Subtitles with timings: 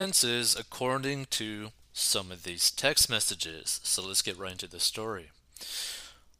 [0.00, 3.78] expenses according to some of these text messages.
[3.84, 5.30] So let's get right into the story.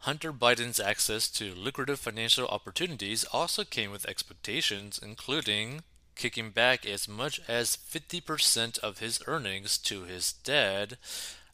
[0.00, 5.82] Hunter Biden's access to lucrative financial opportunities also came with expectations, including
[6.17, 10.98] kicking back as much as 50% of his earnings to his dad,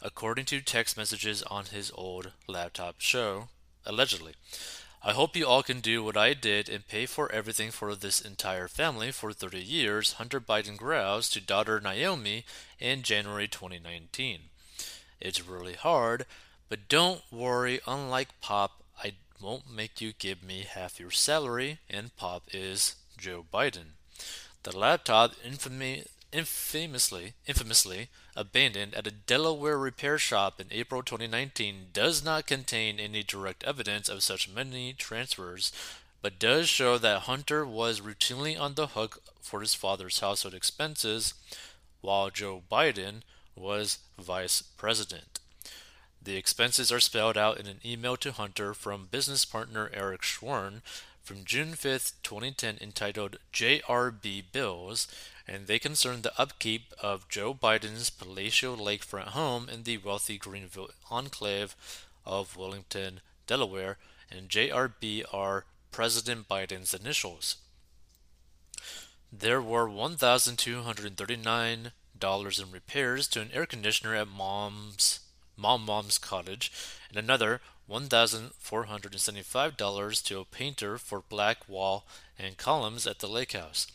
[0.00, 3.48] according to text messages on his old laptop show,
[3.84, 4.32] allegedly.
[5.02, 8.20] I hope you all can do what I did and pay for everything for this
[8.20, 12.44] entire family for 30 years, Hunter Biden growls to daughter Naomi
[12.78, 14.40] in January 2019.
[15.18, 16.26] It's really hard,
[16.68, 22.14] but don't worry, unlike Pop, I won't make you give me half your salary, and
[22.18, 23.92] Pop is Joe Biden.
[24.64, 32.24] The laptop infamy, infamously, infamously abandoned at a Delaware repair shop in April 2019 does
[32.24, 35.72] not contain any direct evidence of such money transfers,
[36.22, 41.34] but does show that Hunter was routinely on the hook for his father's household expenses
[42.00, 43.22] while Joe Biden
[43.54, 45.40] was vice president.
[46.22, 50.82] The expenses are spelled out in an email to Hunter from business partner Eric Schwerin
[51.22, 55.06] from June 5, 2010, entitled JRB Bills,
[55.46, 60.90] and they concern the upkeep of Joe Biden's palatial lakefront home in the wealthy Greenville
[61.10, 61.76] enclave
[62.24, 63.98] of Wilmington, Delaware,
[64.30, 67.56] and JRB are President Biden's initials.
[69.32, 75.20] There were $1,239 in repairs to an air conditioner at Mom's
[75.56, 76.70] Mom Mom's cottage
[77.08, 77.60] and another
[77.90, 82.06] $1,475 to a painter for black wall
[82.38, 83.86] and columns at the lake house.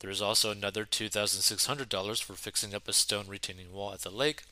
[0.00, 4.42] There is also another $2,600 for fixing up a stone retaining wall at the lake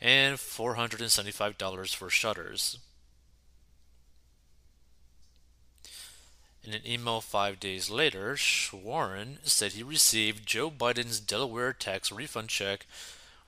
[0.00, 2.78] and $475 for shutters.
[6.64, 12.48] In an email five days later, Schwerin said he received Joe Biden's Delaware tax refund
[12.48, 12.86] check,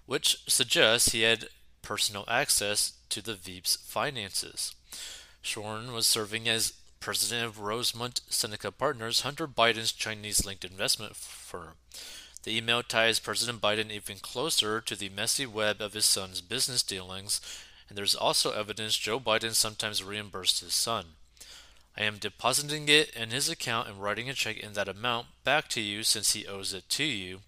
[0.07, 1.48] which suggests he had
[1.83, 4.75] personal access to the Veep's finances.
[5.43, 11.75] Schwerin was serving as president of Rosemont Seneca Partners, Hunter Biden's Chinese linked investment firm.
[12.45, 16.83] The email ties President Biden even closer to the messy web of his son's business
[16.83, 17.41] dealings,
[17.89, 21.07] and there's also evidence Joe Biden sometimes reimbursed his son.
[21.97, 25.69] I am depositing it in his account and writing a check in that amount back
[25.69, 27.41] to you since he owes it to you.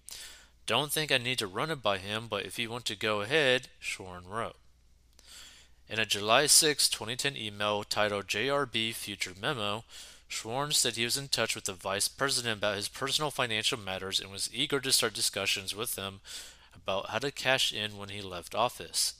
[0.65, 3.21] Don't think I need to run it by him, but if you want to go
[3.21, 4.57] ahead, Schwerin wrote.
[5.87, 9.83] In a July 6, 2010 email titled JRB Future Memo,
[10.27, 14.19] Schwerin said he was in touch with the vice president about his personal financial matters
[14.19, 16.21] and was eager to start discussions with him
[16.75, 19.13] about how to cash in when he left office.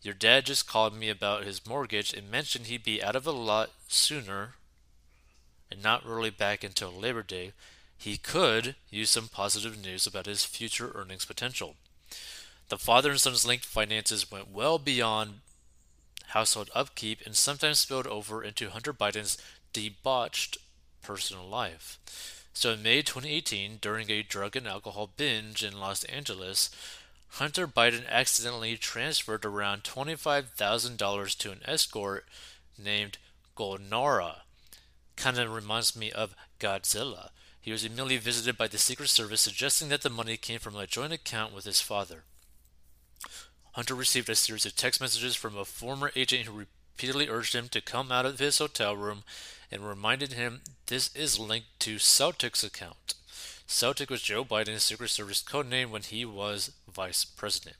[0.00, 3.32] Your dad just called me about his mortgage and mentioned he'd be out of a
[3.32, 4.54] lot sooner
[5.70, 7.52] and not really back until Labor Day.
[7.96, 11.76] He could use some positive news about his future earnings potential.
[12.70, 15.40] The father and son's linked finances went well beyond
[16.28, 19.38] household upkeep, and sometimes spilled over into Hunter Biden's
[19.72, 20.58] debauched
[21.02, 21.98] personal life.
[22.52, 26.70] So in May 2018, during a drug and alcohol binge in Los Angeles,
[27.30, 32.26] Hunter Biden accidentally transferred around $25,000 to an escort
[32.78, 33.18] named
[33.56, 34.42] Golnara.
[35.16, 37.30] Kind of reminds me of Godzilla.
[37.60, 40.86] He was immediately visited by the Secret Service, suggesting that the money came from a
[40.86, 42.22] joint account with his father.
[43.74, 47.68] Hunter received a series of text messages from a former agent who repeatedly urged him
[47.68, 49.24] to come out of his hotel room
[49.70, 53.14] and reminded him this is linked to Celtic's account.
[53.66, 57.76] Celtic was Joe Biden's Secret Service code name when he was vice president.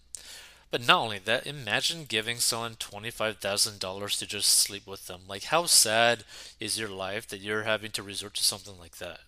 [0.73, 5.21] But not only that, imagine giving someone $25,000 to just sleep with them.
[5.29, 6.25] Like, how sad
[6.59, 9.21] is your life that you're having to resort to something like that?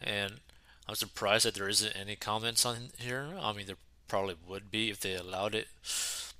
[0.00, 0.40] And
[0.88, 3.28] I'm surprised that there isn't any comments on here.
[3.40, 3.76] I mean, there
[4.10, 5.68] probably would be if they allowed it.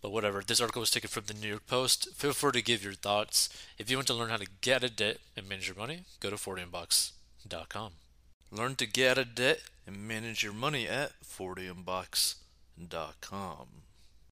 [0.02, 2.08] But whatever, this article was taken from the New York Post.
[2.14, 3.48] Feel free to give your thoughts.
[3.78, 6.30] If you want to learn how to get a debt and manage your money, go
[6.30, 7.92] to 40inbox.com.
[8.50, 13.66] Learn to get a debt and manage your money at 40inbox.com.